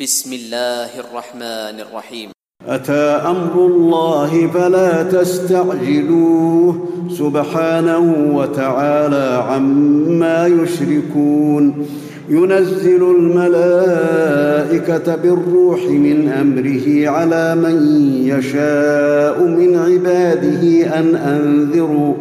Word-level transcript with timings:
بسم 0.00 0.32
الله 0.32 1.00
الرحمن 1.00 1.80
الرحيم 1.80 2.30
أتى 2.68 3.20
أمر 3.32 3.66
الله 3.66 4.50
فلا 4.54 5.02
تستعجلوه 5.02 6.88
سبحانه 7.18 8.34
وتعالى 8.34 9.44
عما 9.48 10.46
يشركون. 10.46 11.86
ينزل 12.28 13.16
الملائكة 13.16 15.16
بالروح 15.16 15.84
من 15.84 16.28
أمره 16.28 17.08
على 17.08 17.54
من 17.54 17.76
يشاء 18.24 19.44
من 19.44 19.76
عباده 19.76 20.98
أن 20.98 21.14
أنذروا 21.14 22.14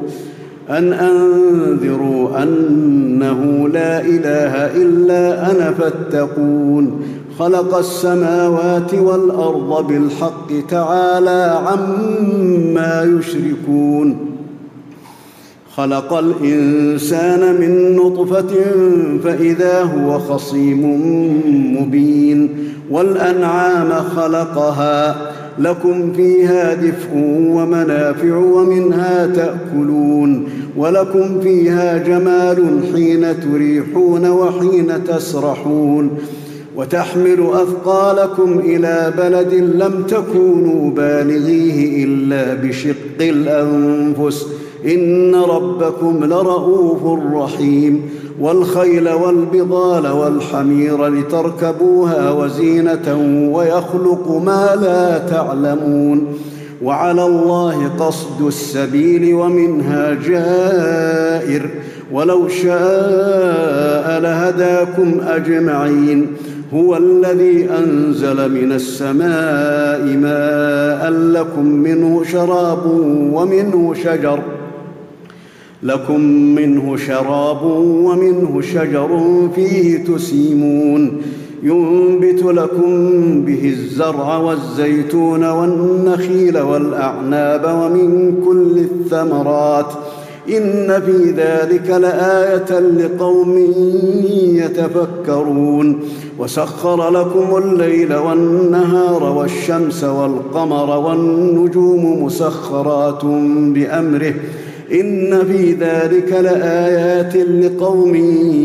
أن 0.69 0.93
أنذروا 0.93 2.43
أنه 2.43 3.67
لا 3.67 4.01
إله 4.01 4.75
إلا 4.75 5.51
أنا 5.51 5.71
فاتقون. 5.71 7.01
خلق 7.39 7.77
السماوات 7.77 8.93
والأرض 8.93 9.87
بالحق 9.87 10.67
تعالى 10.69 11.59
عما 11.65 13.19
يشركون. 13.19 14.17
خلق 15.75 16.13
الإنسان 16.13 17.61
من 17.61 17.95
نطفة 17.95 18.55
فإذا 19.23 19.81
هو 19.81 20.19
خصيم 20.19 20.81
مبين. 21.81 22.49
والأنعام 22.91 23.89
خلقها 24.15 25.15
لكم 25.59 26.13
فيها 26.13 26.73
دفء 26.73 27.09
ومنافع 27.53 28.35
ومنها 28.35 29.27
تأكلون. 29.27 30.49
ولكم 30.77 31.41
فيها 31.41 31.97
جمال 31.97 32.79
حين 32.93 33.39
تريحون 33.39 34.29
وحين 34.29 35.03
تسرحون. 35.03 36.09
وتحمل 36.79 37.49
أثقالكم 37.53 38.59
إلى 38.59 39.13
بلد 39.17 39.53
لم 39.53 40.03
تكونوا 40.03 40.91
بالغيه 40.91 42.05
إلا 42.05 42.53
بشق 42.53 42.95
الأنفس. 43.21 44.47
إن 44.85 45.35
ربكم 45.35 46.25
لرءوف 46.25 47.19
رحيم. 47.33 48.01
والخيل 48.39 49.09
والبغال 49.09 50.07
والحمير 50.07 51.07
لتركبوها 51.07 52.31
وزينة 52.31 53.17
ويخلق 53.53 54.41
ما 54.45 54.75
لا 54.81 55.17
تعلمون. 55.17 56.27
وعلى 56.83 57.25
الله 57.25 57.91
قصد 57.99 58.47
السبيل 58.47 59.33
ومنها 59.33 60.17
جائر. 60.27 61.69
ولو 62.11 62.47
شاء 62.47 64.19
لهداكم 64.19 65.21
أجمعين. 65.27 66.27
هو 66.73 66.97
الذي 66.97 67.69
أنزل 67.69 68.51
من 68.51 68.71
السماء 68.71 70.17
ماء 70.17 71.11
لكم 71.11 71.65
منه 71.65 72.23
شراب 72.23 72.85
ومنه 73.33 73.93
شجر. 73.93 74.39
لكم 75.83 76.21
منه 76.55 76.97
شراب 76.97 77.63
ومنه 78.05 78.61
شجر 78.61 79.19
فيه 79.55 80.03
تسيمون. 80.03 81.21
ينبت 81.63 82.43
لكم 82.43 82.91
به 83.45 83.69
الزرع 83.69 84.37
والزيتون 84.37 85.43
والنخيل 85.43 86.59
والأعناب 86.59 87.63
ومن 87.65 88.41
كل 88.45 88.77
الثمرات. 88.77 89.93
إن 90.49 91.01
في 91.05 91.31
ذلك 91.37 91.89
لآية 91.89 92.79
لقوم 92.79 93.57
يتفكرون. 94.53 95.99
وسخر 96.39 97.09
لكم 97.09 97.57
الليل 97.57 98.15
والنهار 98.15 99.23
والشمس 99.23 100.03
والقمر 100.03 100.99
والنجوم 100.99 102.23
مسخرات 102.23 103.25
بأمره. 103.75 104.33
إن 104.91 105.43
في 105.45 105.73
ذلك 105.73 106.31
لآيات 106.31 107.35
لقوم 107.35 108.15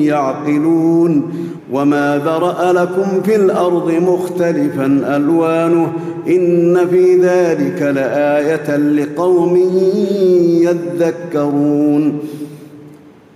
يعقلون. 0.05 1.33
وما 1.73 2.23
ذرأ 2.25 2.73
لكم 2.73 3.23
في 3.25 3.37
الأرض 3.37 3.91
مختلفا 3.91 5.17
ألوانه. 5.17 5.93
إن 6.29 6.87
في 6.91 7.17
ذلك 7.17 7.83
لآية 7.83 8.77
لقوم 8.77 9.57
يذكرون. 10.63 12.19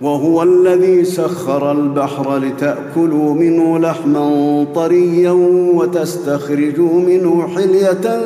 وهو 0.03 0.43
الذي 0.43 1.05
سخر 1.05 1.73
البحر 1.73 2.39
لتأكلوا 2.39 3.35
منه 3.35 3.79
لحما 3.79 4.67
طريا 4.75 5.31
وتستخرجوا 5.75 7.01
منه 7.01 7.49
حلية 7.49 8.23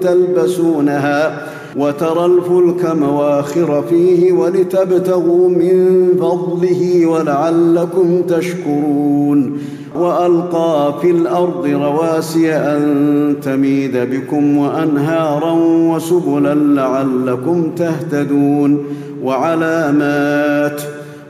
تلبسونها 0.00 1.46
وترى 1.76 2.26
الفلك 2.26 2.96
مواخر 2.96 3.82
فيه 3.90 4.32
ولتبتغوا 4.32 5.48
من 5.48 6.06
فضله 6.20 7.06
ولعلكم 7.06 8.22
تشكرون 8.22 9.58
وألقى 9.96 10.94
في 11.00 11.10
الأرض 11.10 11.66
رواسي 11.66 12.52
أن 12.52 13.36
تميد 13.42 13.96
بكم 13.96 14.58
وأنهارا 14.58 15.52
وسبلا 15.94 16.54
لعلكم 16.54 17.70
تهتدون 17.76 18.84
وعلامات 19.24 20.82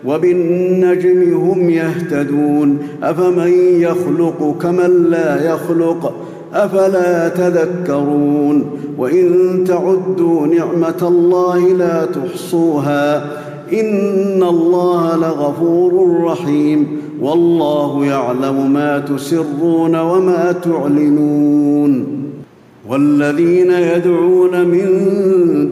وبالنجم 0.07 1.35
هم 1.35 1.71
يهتدون. 1.71 2.79
أفمن 3.03 3.53
يخلق 3.81 4.57
كمن 4.63 5.11
لا 5.11 5.55
يخلق؟ 5.55 6.15
أفلا 6.55 7.29
تذكرون؟ 7.29 8.79
وإن 8.99 9.65
تعدوا 9.69 10.47
نعمة 10.47 11.03
الله 11.03 11.69
لا 11.69 12.05
تحصوها. 12.05 13.17
إن 13.73 14.43
الله 14.43 15.17
لغفور 15.17 16.21
رحيم. 16.25 16.87
والله 17.21 18.07
يعلم 18.07 18.73
ما 18.73 18.99
تسرون 18.99 20.01
وما 20.01 20.53
تعلنون. 20.53 22.22
والذين 22.93 23.71
يدعون 23.71 24.69
من 24.69 24.87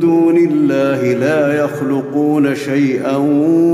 دون 0.00 0.36
الله 0.36 1.14
لا 1.14 1.64
يخلقون 1.64 2.54
شيئا 2.54 3.16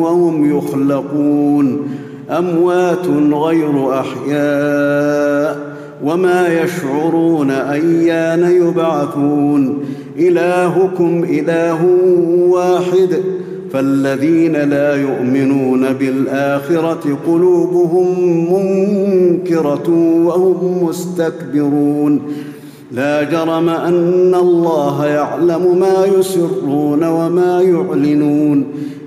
وهم 0.02 0.58
يخلقون. 0.58 1.88
أموات 2.30 3.06
غير 3.32 4.00
أحياء 4.00 5.76
وما 6.04 6.62
يشعرون 6.62 7.50
أيان 7.50 8.66
يبعثون. 8.66 9.78
إلهكم 10.18 11.24
إله 11.30 11.84
واحد. 12.48 13.20
فالذين 13.72 14.52
لا 14.52 14.96
يؤمنون 14.96 15.92
بالآخرة 15.92 17.18
قلوبهم 17.26 18.06
منكرة 18.52 19.90
وهم 20.24 20.84
مستكبرون. 20.84 22.20
لا 22.92 23.22
جرم 23.22 23.68
أن 23.68 24.34
الله 24.34 25.06
يعلم 25.06 25.78
ما 25.80 26.06
يسرون 26.18 27.04
وما 27.04 27.62
يعلنون. 27.62 28.64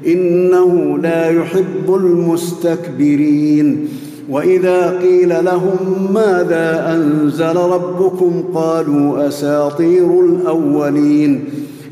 إنه 0.08 0.98
لا 0.98 1.30
يحب 1.30 1.96
المستكبرين. 1.96 3.88
وإذا 4.30 5.00
قيل 5.00 5.46
لهم 5.46 6.08
ماذا 6.14 6.96
أنزل 6.96 7.56
ربكم 7.56 8.44
قالوا 8.54 9.28
أساطير 9.28 10.22
الأولين. 10.22 11.44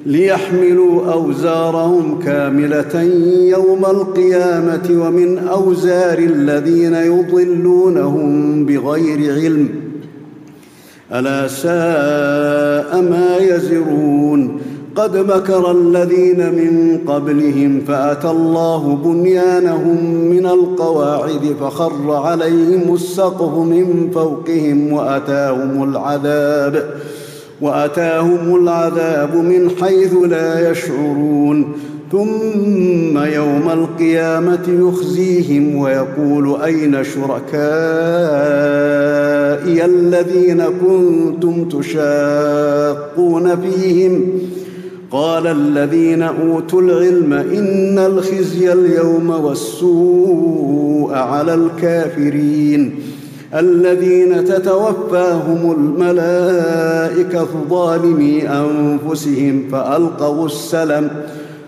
ليحملوا 0.06 1.14
أوزارهم 1.14 2.19
كاملة 2.25 3.02
يوم 3.50 3.86
القيامة 3.86 5.06
ومن 5.06 5.38
أوزار 5.38 6.18
الذين 6.18 6.94
يضلونهم 6.94 8.66
بغير 8.66 9.34
علم. 9.34 9.87
ألا 11.13 11.48
ساء 11.48 13.01
ما 13.01 13.38
يزرون 13.38 14.62
قد 14.95 15.18
مكر 15.18 15.71
الذين 15.71 16.38
من 16.38 17.00
قبلهم 17.07 17.81
فأتى 17.88 18.30
الله 18.30 19.00
بنيانهم 19.06 20.06
من 20.06 20.45
القواعد 20.45 21.56
فخر 21.62 22.12
عليهم 22.12 22.94
السقف 22.94 23.57
من 23.57 24.12
فوقهم 24.13 24.94
وأتاهم 24.94 25.83
العذاب 25.83 26.89
وأتاهم 27.62 28.56
العذاب 28.56 29.36
من 29.36 29.71
حيث 29.81 30.13
لا 30.13 30.71
يشعرون 30.71 31.74
ثم 32.12 33.18
يوم 33.18 33.69
القيامة 33.69 34.63
يخزيهم 34.68 35.75
ويقول 35.75 36.62
أين 36.62 37.04
شركائي 37.04 37.57
الذين 39.86 40.63
كنتم 40.63 41.69
تشاقون 41.69 43.62
فيهم؟ 43.62 44.21
قال 45.12 45.48
الذين 45.48 46.21
أوتوا 46.21 46.81
العلم 46.81 47.33
إن 47.33 48.00
الخزي 48.00 48.74
اليوم 48.74 49.30
والسوء 49.30 51.13
على 51.13 51.53
الكافرين. 51.53 52.95
الذين 53.53 54.45
تتوفاهم 54.45 55.71
الملائكة 55.71 57.48
ظالمي 57.69 58.50
أنفسهم 58.50 59.63
فألقوا 59.71 60.45
السلم 60.45 61.10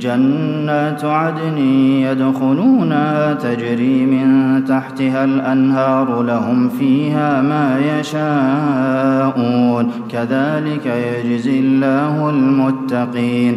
جنات 0.00 1.04
عدن 1.04 1.58
يدخلونها 2.08 3.34
تجري 3.34 4.06
من 4.06 4.28
تحتها 4.64 5.24
الأنهار 5.24 6.22
لهم 6.22 6.68
فيها 6.68 7.42
ما 7.42 7.78
يشاءون. 8.00 9.90
كذلك 10.12 10.86
يجزي 10.86 11.60
الله 11.60 12.30
المتقين. 12.30 13.56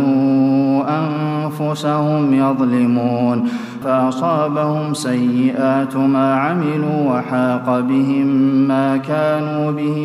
أنفسهم 0.89 2.33
يظلمون 2.33 3.47
فأصابهم 3.83 4.93
سيئات 4.93 5.95
ما 5.95 6.35
عملوا 6.35 7.11
وحاق 7.11 7.79
بهم 7.79 8.27
ما 8.67 8.97
كانوا 8.97 9.71
به 9.71 9.97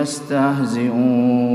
يستهزئون 0.00 1.54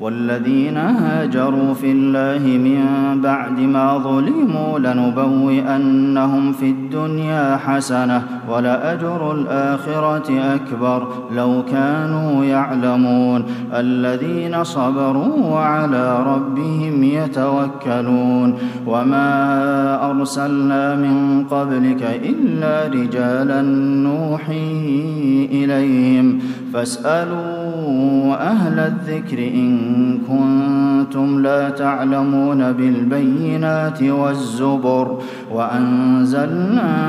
والذين 0.00 0.76
هاجروا 0.76 1.74
في 1.74 1.92
الله 1.92 2.58
من 2.58 2.84
بعد 3.20 3.60
ما 3.60 3.98
ظلموا 3.98 4.78
لنبوئنهم 4.78 6.52
في 6.52 6.70
الدنيا 6.70 7.56
حسنة 7.56 8.22
ولأجر 8.50 9.32
الآخرة 9.32 10.54
أكبر 10.54 11.08
لو 11.36 11.64
كانوا 11.70 12.44
يعلمون 12.44 13.44
الذين 13.74 14.64
صبروا 14.64 15.44
وعلى 15.44 16.22
ربهم 16.26 17.02
يتوكلون 17.02 18.54
وما 18.86 20.10
أرسلنا 20.10 20.94
من 20.94 21.44
قبلك 21.50 22.20
إلا 22.24 22.86
رجالا 22.86 23.62
نوحي 24.02 25.48
إليهم 25.52 26.38
فاسألوا 26.72 28.34
أهل 28.50 28.78
الذكر 28.78 29.38
إن 29.38 30.18
كنتم 30.28 31.42
لا 31.42 31.70
تعلمون 31.70 32.72
بالبينات 32.72 34.02
والزبر 34.02 35.18
وأنزلنا 35.50 37.08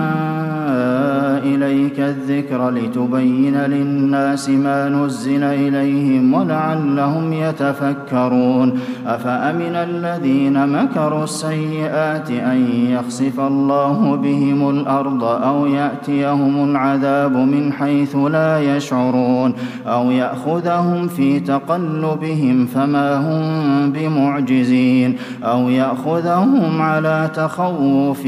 إليك 1.44 2.00
الذكر 2.00 2.70
لتبين 2.70 3.58
للناس 3.58 4.50
ما 4.50 4.90
نزل 4.90 5.44
إليهم 5.44 6.34
ولعلهم 6.34 7.34
يتفكرون. 7.34 8.80
أفأمن 9.08 9.76
الذين 9.76 10.68
مكروا 10.68 11.24
السيئات 11.24 12.32
أن 12.32 12.68
يخسف 12.90 13.40
الله 13.40 14.16
بهم 14.16 14.70
الأرض 14.70 15.24
أو 15.24 15.66
يأتيهم 15.66 16.72
العذاب 16.72 17.38
من 17.38 17.74
حيث 17.74 18.16
لا 18.16 18.76
يشعرون 18.76 19.54
أو 19.88 20.12
يأخذهم 20.12 21.08
في 21.08 21.40
تقلبهم 21.40 22.66
فما 22.66 23.18
هم 23.18 23.92
بمعجزين 23.92 25.16
أو 25.44 25.70
يأخذهم 25.70 26.82
على 26.82 27.30
تخوف 27.36 28.22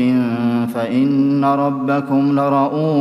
فإن 0.74 1.46
ربكم 1.46 2.40
لرؤوف 2.40 3.01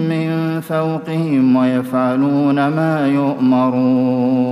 من 0.08 0.60
فوقهم 0.60 1.56
ويفعلون 1.56 2.68
ما 2.68 3.06
يؤمرون 3.06 4.48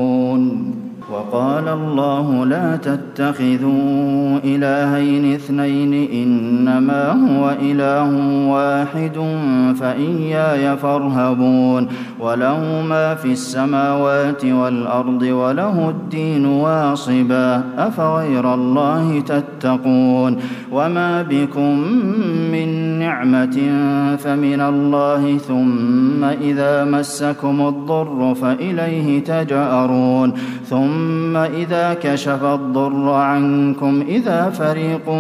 وقال 1.17 1.69
الله 1.69 2.47
لا 2.47 2.77
تتخذوا 2.77 4.39
إلهين 4.45 5.35
اثنين 5.35 6.11
إنما 6.13 7.11
هو 7.11 7.57
إله 7.63 8.11
واحد 8.49 9.19
فإياي 9.81 10.77
فارهبون 10.77 11.89
وله 12.21 12.83
ما 12.89 13.15
في 13.15 13.33
السماوات 13.33 14.45
والأرض 14.45 15.23
وله 15.23 15.89
الدين 15.89 16.47
واصبا 16.47 17.63
أفغير 17.79 18.55
الله 18.55 19.21
تتقون 19.21 20.37
وما 20.73 21.23
بكم 21.23 21.79
من 22.53 22.99
نعمة 22.99 23.57
فمن 24.19 24.61
الله 24.61 25.39
ثم 25.39 26.25
إذا 26.25 26.85
مسكم 26.85 27.69
الضر 27.69 28.35
فإليه 28.35 29.25
تجأرون 29.25 30.33
ثم 30.65 31.06
إذا 31.37 31.95
كشف 32.03 32.45
الضر 32.45 33.11
عنكم 33.11 34.05
إذا 34.09 34.51
فريق 34.51 35.11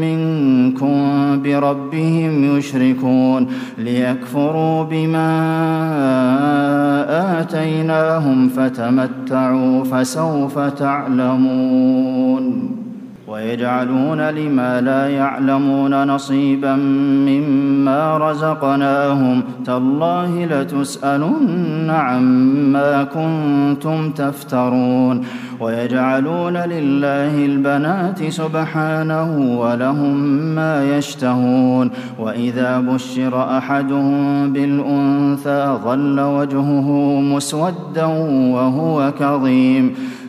منكم 0.00 0.96
بربهم 1.42 2.56
يشركون 2.58 3.46
ليكفروا 3.78 4.84
بما 4.84 5.30
آتيناهم 7.40 8.48
فتمتعوا 8.48 9.84
فسوف 9.84 10.58
تعلمون 10.58 11.64
ويجعلون 13.34 14.20
لما 14.20 14.80
لا 14.80 15.08
يعلمون 15.08 16.04
نصيبا 16.04 16.74
مما 17.26 18.18
رزقناهم 18.18 19.42
تالله 19.66 20.44
لتسألن 20.44 21.90
عما 21.90 23.04
كنتم 23.04 24.10
تفترون 24.10 25.24
ويجعلون 25.60 26.56
لله 26.56 27.44
البنات 27.44 28.24
سبحانه 28.28 29.58
ولهم 29.60 30.16
ما 30.54 30.96
يشتهون 30.96 31.90
وإذا 32.18 32.80
بشر 32.80 33.58
أحدهم 33.58 34.52
بالأنثى 34.52 35.78
ظل 35.84 36.20
وجهه 36.20 37.20
مسودا 37.20 38.04
وهو 38.54 39.12
كظيم 39.20 39.94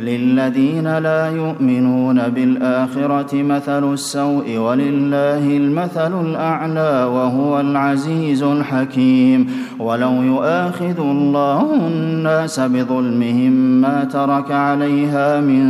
للذين 0.00 0.98
لا 0.98 1.28
يؤمنون 1.28 2.28
بالآخرة 2.28 3.42
مثل 3.42 3.92
السوء 3.92 4.56
ولله 4.56 5.56
المثل 5.56 6.20
الأعلى 6.20 7.04
وهو 7.04 7.60
العزيز 7.60 8.42
الحكيم. 8.42 9.50
ولو 9.78 10.22
يؤاخذ 10.22 11.00
الله 11.00 11.76
الناس 11.86 12.60
بظلمهم 12.60 13.52
ما 13.80 14.04
ترك 14.04 14.52
عليها 14.52 15.40
من 15.40 15.62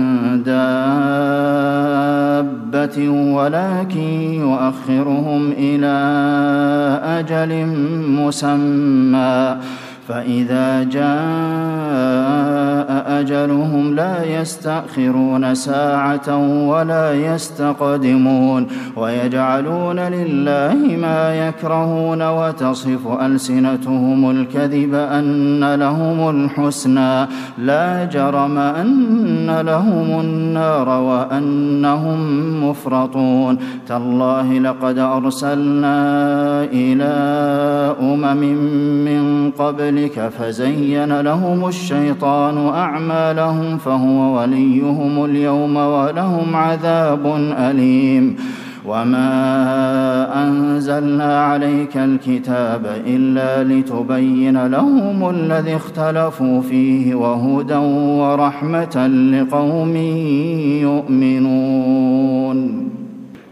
دابة 0.43 0.71
ولكن 3.09 4.33
يؤخرهم 4.33 5.53
إلى 5.59 5.97
أجل 7.05 7.67
مسمى. 8.09 9.57
فإذا 10.11 10.83
جاء 10.83 12.11
أجلهم 13.21 13.95
لا 13.95 14.41
يستأخرون 14.41 15.55
ساعة 15.55 16.37
ولا 16.69 17.15
يستقدمون 17.15 18.67
ويجعلون 18.97 19.99
لله 19.99 20.97
ما 20.97 21.49
يكرهون 21.49 22.23
وتصف 22.23 23.07
ألسنتهم 23.23 24.31
الكذب 24.31 24.95
أن 24.95 25.75
لهم 25.75 26.31
الحسنى 26.31 27.27
لا 27.59 28.05
جرم 28.05 28.59
أن 28.59 29.61
لهم 29.61 30.21
النار 30.21 30.89
وأنهم 30.89 32.21
مفرطون 32.71 33.59
تالله 33.87 34.59
لقد 34.59 34.99
أرسلنا 34.99 35.95
إلى 36.65 37.13
أمم 38.01 38.41
من 39.05 39.51
قبل 39.51 40.00
ذلك 40.01 40.29
فزين 40.29 41.21
لهم 41.21 41.69
الشيطان 41.69 42.69
أعمالهم 42.69 43.79
فهو 43.79 44.41
وليهم 44.41 45.25
اليوم 45.25 45.77
ولهم 45.77 46.57
عذاب 46.57 47.27
أليم. 47.59 48.37
وما 48.87 49.29
أنزلنا 50.45 51.45
عليك 51.45 51.97
الكتاب 51.97 52.87
إلا 53.07 53.65
لتبين 53.65 54.67
لهم 54.67 55.31
الذي 55.31 55.77
اختلفوا 55.77 56.61
فيه 56.61 57.15
وهدى 57.15 57.77
ورحمة 58.21 59.07
لقوم 59.07 59.97
يؤمنون. 61.27 62.90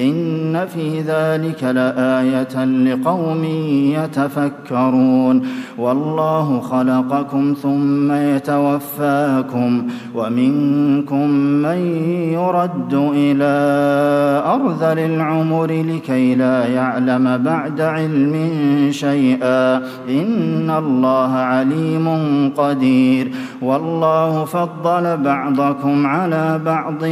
إن 0.00 0.66
في 0.66 1.00
ذلك 1.00 1.64
لآية 1.64 2.64
لقوم 2.64 3.44
يتفكرون. 3.94 5.42
والله 5.78 6.60
خلقكم 6.60 7.54
ثم 7.62 8.12
يتوفاكم 8.12 9.86
ومنكم 10.14 11.30
من 11.30 11.78
يرد 12.32 12.94
إلى 12.94 13.54
أرذل 14.46 14.98
العمر 14.98 15.66
لكي 15.66 16.34
لا 16.34 16.66
يعلم 16.66 17.38
بعد 17.38 17.80
علم 17.80 18.34
شيئا. 18.90 19.76
إن 20.08 20.70
الله 20.78 21.32
عليم 21.32 22.08
قدير. 22.56 23.32
والله 23.62 24.44
فضل 24.44 25.16
بعضكم 25.16 26.06
على 26.06 26.60
بعض 26.64 27.04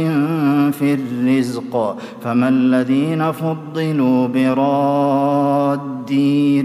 في 0.71 0.93
الرزق. 0.93 1.97
فمن 2.23 2.78
الذين 2.79 3.31
فضلوا 3.31 4.27
براد 4.27 5.89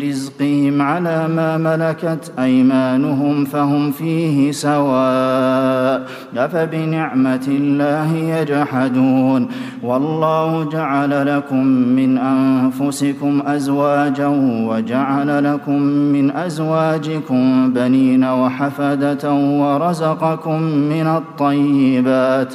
رزقهم 0.03 0.83
على 0.83 1.29
ما 1.29 1.57
ملكت 1.59 2.33
أيمانهم 2.39 3.45
فهم 3.45 3.91
فيه 3.91 4.53
سواء 4.53 6.07
أفبنعمة 6.37 7.45
الله 7.49 8.15
يجحدون 8.17 9.49
والله 9.83 10.71
جعل 10.71 11.37
لكم 11.37 11.67
من 11.67 12.19
أنفسكم 12.19 13.43
أزواجا 13.47 14.27
وجعل 14.69 15.45
لكم 15.45 15.83
من 15.83 16.31
أزواجكم 16.31 17.73
بنين 17.73 18.25
وحفدة 18.25 19.33
ورزقكم 19.35 20.63
من 20.63 21.07
الطيبات 21.07 22.55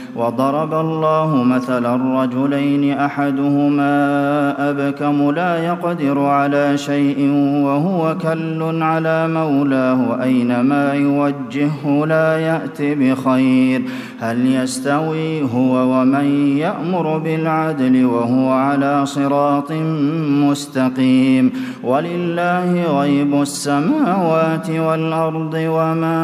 وضرب 0.15 0.73
الله 0.73 1.43
مثلا 1.43 2.23
رجلين 2.23 2.97
أحدهما 2.99 3.91
أبكم 4.69 5.31
لا 5.31 5.65
يقدر 5.65 6.19
على 6.19 6.77
شيء 6.77 7.29
وهو 7.65 8.17
كل 8.17 8.81
على 8.81 9.27
مولاه 9.27 10.23
أينما 10.23 10.93
يوجهه 10.93 12.05
لا 12.05 12.37
يأت 12.37 12.81
بخير 12.81 13.81
هل 14.19 14.55
يستوي 14.55 15.41
هو 15.41 16.01
ومن 16.01 16.57
يأمر 16.57 17.17
بالعدل 17.17 18.05
وهو 18.05 18.49
على 18.49 19.05
صراط 19.05 19.71
مستقيم 20.49 21.51
ولله 21.83 22.99
غيب 22.99 23.41
السماوات 23.41 24.69
والأرض 24.69 25.53
وما 25.53 26.21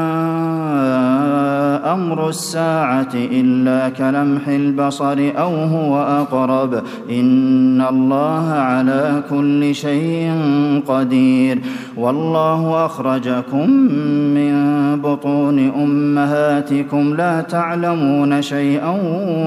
أمر 1.93 2.29
الساعة 2.29 3.13
إلا 3.13 3.76
كلمح 3.97 4.47
البصر 4.47 5.31
أو 5.37 5.55
هو 5.55 6.01
أقرب. 6.01 6.73
إن 7.09 7.81
الله 7.81 8.49
على 8.49 9.23
كل 9.29 9.75
شيء 9.75 10.31
قدير. 10.87 11.61
والله 11.97 12.85
أخرجكم 12.85 13.69
من 14.37 14.53
بطون 15.01 15.59
أمهاتكم 15.69 17.13
لا 17.17 17.41
تعلمون 17.41 18.41
شيئا 18.41 18.97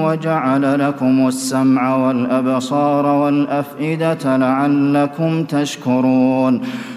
وجعل 0.05 0.79
لكم 0.87 1.27
السمع 1.27 1.95
والأبصار 1.95 3.05
والأفئدة 3.05 4.37
لعلكم 4.37 5.43
تشكرون. 5.43 6.61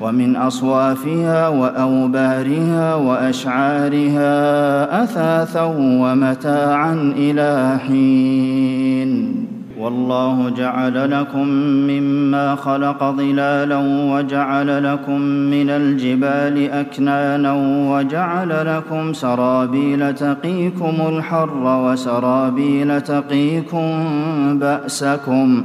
ومن 0.00 0.36
أصوافها 0.36 1.48
وأوبارها 1.48 2.94
وأشعارها 2.94 4.32
أثاثا 5.04 5.62
ومتاعا 5.76 7.12
إلى 7.16 7.78
حين. 7.88 9.44
والله 9.84 10.50
جعل 10.50 11.10
لكم 11.10 11.48
مما 11.90 12.54
خلق 12.54 13.04
ظلالا 13.10 13.78
وجعل 14.12 14.84
لكم 14.84 15.20
من 15.20 15.70
الجبال 15.70 16.70
أكنانا 16.70 17.52
وجعل 17.90 18.76
لكم 18.76 19.12
سرابيل 19.12 20.14
تقيكم 20.14 20.94
الحر 21.08 21.64
وسرابيل 21.84 23.00
تقيكم 23.00 23.88
بأسكم 24.58 25.64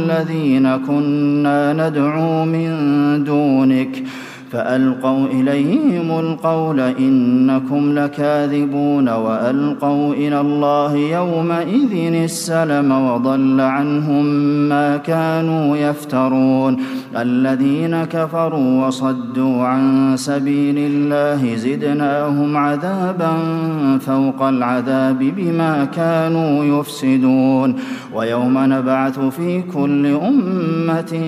الذين 0.01 0.77
كنا 0.87 1.73
ندعو 1.73 2.45
من 2.45 2.69
دونك 3.23 4.03
فألقوا 4.51 5.27
إليهم 5.27 6.19
القول 6.19 6.79
إنكم 6.79 7.91
لكاذبون 7.99 9.09
وألقوا 9.09 10.13
إلى 10.13 10.41
الله 10.41 10.95
يومئذ 10.95 12.13
السلم 12.23 12.91
وضل 12.91 13.61
عنهم 13.61 14.25
ما 14.69 14.97
كانوا 14.97 15.77
يفترون 15.77 16.77
الذين 17.17 18.03
كفروا 18.03 18.87
وصدوا 18.87 19.63
عن 19.63 20.13
سبيل 20.17 20.75
الله 20.77 21.55
زدناهم 21.55 22.57
عذابا 22.57 23.31
فوق 23.99 24.43
العذاب 24.43 25.19
بما 25.19 25.85
كانوا 25.85 26.79
يفسدون 26.79 27.75
ويوم 28.13 28.53
نبعث 28.57 29.19
في 29.19 29.61
كل 29.61 30.05
أمة 30.05 31.19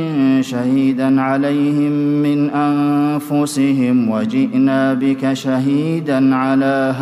شهيدا 0.41 1.21
عليهم 1.21 1.91
من 2.23 2.49
أنفسهم 2.49 3.12
أنفسهم 3.13 4.09
وجئنا 4.09 4.93
بك 4.93 5.33
شهيدا 5.33 6.35
على 6.35 6.95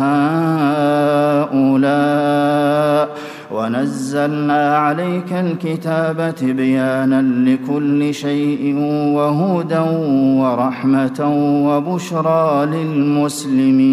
هؤلاء 1.52 3.08
ونزلنا 3.52 4.76
عليك 4.76 5.32
الكتاب 5.32 6.34
تبيانا 6.34 7.22
لكل 7.22 8.14
شيء 8.14 8.76
وهدى 9.16 9.78
ورحمة 10.40 11.20
وبشرى 11.66 12.66
للمسلمين. 12.66 13.92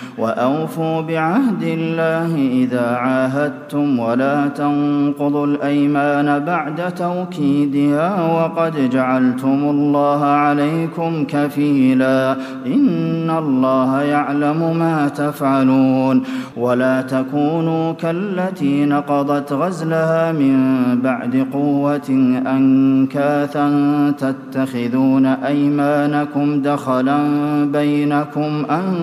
وأوفوا 0.17 1.01
بعهد 1.01 1.63
الله 1.63 2.35
إذا 2.35 2.95
عاهدتم 2.95 3.99
ولا 3.99 4.47
تنقضوا 4.47 5.45
الأيمان 5.45 6.39
بعد 6.45 6.93
توكيدها 6.95 8.31
وقد 8.33 8.89
جعلتم 8.89 9.63
الله 9.63 10.23
عليكم 10.25 11.25
كفيلا 11.25 12.35
إن 12.65 13.29
الله 13.29 14.01
يعلم 14.01 14.77
ما 14.77 15.07
تفعلون 15.07 16.23
ولا 16.57 17.01
تكونوا 17.01 17.93
كالتي 17.93 18.85
نقضت 18.85 19.53
غزلها 19.53 20.31
من 20.31 20.57
بعد 21.03 21.47
قوة 21.53 22.09
أنكاثا 22.47 23.69
تتخذون 24.17 25.25
أيمانكم 25.25 26.61
دخلا 26.61 27.17
بينكم 27.65 28.65
أن 28.69 28.93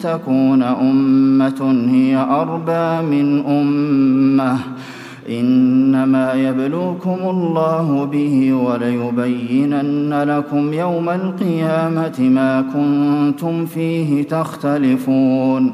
تكونوا 0.00 0.37
تكون 0.38 0.62
أمة 0.62 1.88
هي 1.90 2.16
أربى 2.16 3.06
من 3.06 3.46
أمة. 3.46 4.58
إنما 5.28 6.32
يبلوكم 6.32 7.18
الله 7.24 8.04
به 8.04 8.52
وليبينن 8.52 10.22
لكم 10.22 10.72
يوم 10.72 11.08
القيامة 11.08 12.18
ما 12.20 12.60
كنتم 12.60 13.66
فيه 13.66 14.22
تختلفون. 14.22 15.72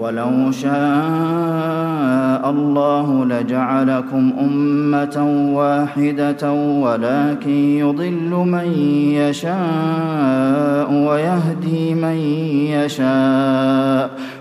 ولو 0.00 0.50
شاء 0.50 2.50
الله 2.50 3.24
لجعلكم 3.24 4.32
أمة 4.40 5.50
واحدة 5.54 6.52
ولكن 6.52 7.50
يضل 7.50 8.30
من 8.30 8.72
يشاء 9.12 10.92
ويهدي 10.92 11.94
من 11.94 12.16
يشاء. 12.70 14.10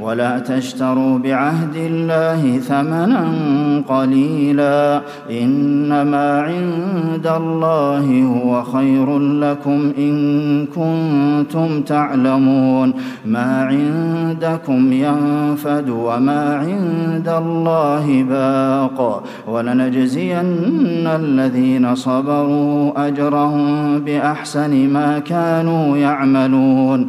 ولا 0.00 0.38
تشتروا 0.38 1.18
بعهد 1.18 1.76
الله 1.76 2.58
ثمنا 2.58 3.24
قليلا. 3.88 5.00
إنما 5.30 6.40
عند 6.40 7.26
الله 7.26 8.22
هو 8.44 8.62
خير 8.62 9.18
لكم 9.18 9.92
إن 9.98 10.66
كنتم 10.66 11.82
تعلمون. 11.82 12.92
ما 13.24 13.64
عندكم 13.64 14.92
ينفد 14.92 15.88
وما 15.88 16.56
عند 16.56 17.28
الله 17.28 18.24
باق. 18.30 19.22
ولنجزين 19.48 21.06
الذين 21.06 21.94
صبروا 21.94 23.08
أجرهم 23.08 23.98
بأحسن 23.98 24.88
ما 24.88 25.18
كانوا 25.18 25.96
يعملون. 25.96 27.08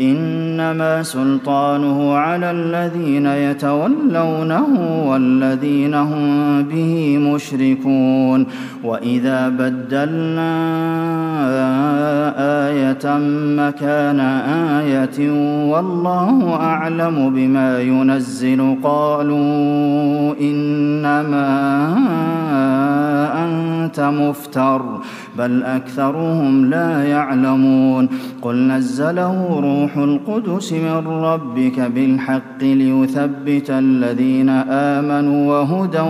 إنما 0.00 1.02
سلطانه 1.02 2.14
على 2.14 2.50
الذين 2.50 3.26
يتولونه 3.26 4.66
والذين 5.06 5.94
هم 5.94 6.62
به 6.62 7.18
مشركون. 7.18 8.46
وإذا 8.84 9.48
بدلنا 9.48 10.56
آية 12.68 13.18
مكان 13.56 14.20
آية 14.80 15.30
والله 15.70 16.54
أعلم 16.54 17.30
بما 17.34 17.80
ينزل. 17.80 18.76
قالوا 18.84 20.34
إنما 20.40 21.46
أنت 23.44 24.00
مفتر. 24.00 24.82
بل 25.38 25.62
أكثرهم 25.62 26.70
لا 26.70 27.04
يعلمون 27.04 28.08
قل 28.42 28.56
نزله 28.56 29.60
روح 29.60 29.96
القدس 29.96 30.72
من 30.72 31.06
ربك 31.06 31.80
بالحق 31.80 32.62
ليثبت 32.62 33.70
الذين 33.70 34.48
آمنوا 34.48 35.52
وهدى 35.52 36.04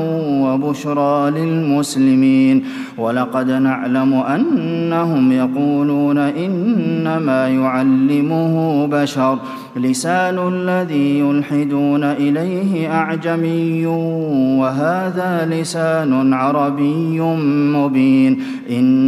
وبشرى 0.47 1.31
للمسلمين 1.31 2.65
ولقد 2.99 3.51
نعلم 3.51 4.15
أنهم 4.15 5.33
يقولون 5.33 6.19
إنما 6.19 7.49
يعلمه 7.49 8.87
بشر 8.87 9.39
لسان 9.77 10.49
الذي 10.49 11.19
يلحدون 11.19 12.05
إليه 12.05 12.93
أعجمي 12.95 13.87
وهذا 14.57 15.49
لسان 15.51 16.35
عربي 16.35 17.21
مبين 17.77 18.43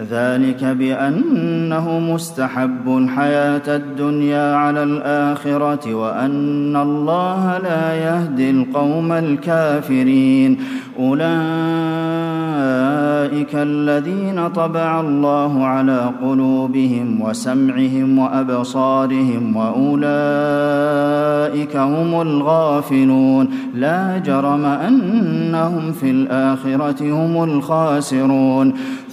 ذلك 0.00 0.64
بأنه 0.64 1.98
مستحب 1.98 2.88
الحياة 2.88 3.76
الدنيا 3.76 4.54
على 4.54 4.82
الآخرة 4.82 5.94
وأن 5.94 6.76
الله 6.76 7.58
لا 7.58 7.94
يهدي 7.94 8.50
القوم 8.50 9.12
الكافرين. 9.12 10.58
أولئك 10.98 11.24
الذين 13.54 14.48
طبع 14.48 15.00
الله 15.00 15.64
على 15.66 16.10
قلوبهم 16.22 17.20
وسمعهم 17.20 18.18
وأبصارهم 18.18 19.56
وأولئك 19.56 20.04
هم 21.76 22.20
الغافلون. 22.20 23.48
لا 23.74 24.18
جرم 24.18 24.64
أنهم 24.64 25.92
في 25.92 26.10
الآخرة 26.10 27.02
هم 27.02 27.44
الخاسرون. 27.44 28.74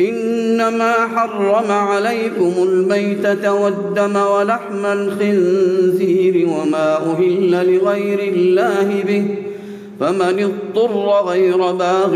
إنما 0.00 0.92
حرم 0.92 1.70
عليكم 1.70 2.52
الميتة 2.62 3.52
والدم 3.52 4.16
ولحم 4.16 4.86
الخنزير 4.86 6.48
وما 6.48 6.96
أهل 6.96 7.74
لغير 7.74 8.18
الله 8.34 9.02
به 9.06 9.24
فمن 10.00 10.50
اضطر 10.74 11.28
غير 11.28 11.72
باغ 11.72 12.14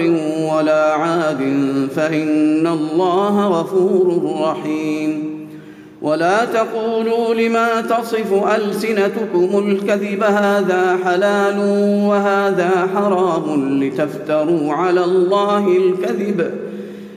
ولا 0.54 0.92
عاد 0.92 1.38
فإن 1.96 2.66
الله 2.66 3.48
غفور 3.48 4.36
رحيم. 4.42 5.30
ولا 6.02 6.44
تقولوا 6.44 7.34
لما 7.34 7.80
تصف 7.80 8.32
ألسنتكم 8.56 9.68
الكذب 9.68 10.22
هذا 10.22 10.98
حلال 11.04 11.58
وهذا 12.08 12.70
حرام 12.94 13.78
لتفتروا 13.82 14.72
على 14.72 15.04
الله 15.04 15.76
الكذب 15.76 16.50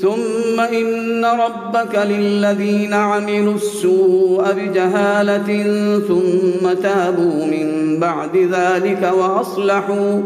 ثم 0.00 0.60
إن 0.60 1.24
ربك 1.24 1.98
للذين 2.04 2.92
عملوا 2.92 3.54
السوء 3.54 4.44
بجهالة 4.52 5.62
ثم 6.08 6.72
تابوا 6.82 7.46
من 7.46 7.98
بعد 8.00 8.36
ذلك 8.36 9.12
وأصلحوا 9.18 10.20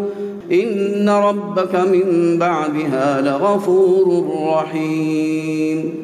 إن 0.52 1.08
ربك 1.08 1.74
من 1.74 2.38
بعدها 2.38 3.20
لغفور 3.20 4.26
رحيم. 4.54 5.94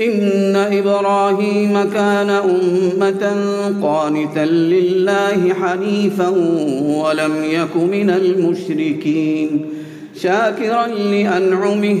إن 0.00 0.56
إبراهيم 0.56 1.90
كان 1.94 2.30
أمة 2.30 3.36
قانتا 3.82 4.44
لله 4.44 5.54
حنيفا 5.54 6.28
ولم 6.82 7.44
يك 7.44 7.76
من 7.76 8.10
المشركين. 8.10 9.66
شاكرا 10.22 10.86
لأنعمه 10.86 12.00